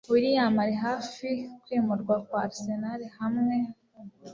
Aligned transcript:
Willian 0.09 0.55
ari 0.63 0.75
hafi 0.85 1.27
kwimurwa 1.63 2.15
kwa 2.27 2.39
Arsenal 2.45 3.01
hamwe 3.19 3.57